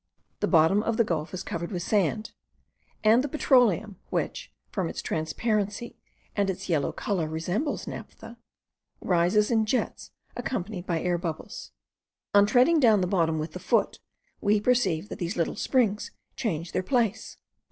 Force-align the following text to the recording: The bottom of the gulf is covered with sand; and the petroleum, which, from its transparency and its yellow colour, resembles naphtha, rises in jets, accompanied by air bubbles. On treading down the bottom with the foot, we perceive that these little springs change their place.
The 0.39 0.47
bottom 0.47 0.81
of 0.81 0.97
the 0.97 1.03
gulf 1.03 1.31
is 1.31 1.43
covered 1.43 1.71
with 1.71 1.83
sand; 1.83 2.31
and 3.03 3.23
the 3.23 3.27
petroleum, 3.27 3.99
which, 4.09 4.51
from 4.71 4.89
its 4.89 4.99
transparency 4.99 5.95
and 6.35 6.49
its 6.49 6.67
yellow 6.67 6.91
colour, 6.91 7.27
resembles 7.29 7.85
naphtha, 7.85 8.39
rises 8.99 9.51
in 9.51 9.67
jets, 9.67 10.09
accompanied 10.35 10.87
by 10.87 11.01
air 11.03 11.19
bubbles. 11.19 11.69
On 12.33 12.47
treading 12.47 12.79
down 12.79 13.01
the 13.01 13.05
bottom 13.05 13.37
with 13.37 13.51
the 13.51 13.59
foot, 13.59 13.99
we 14.41 14.59
perceive 14.59 15.07
that 15.09 15.19
these 15.19 15.37
little 15.37 15.55
springs 15.55 16.09
change 16.35 16.71
their 16.71 16.81
place. 16.81 17.37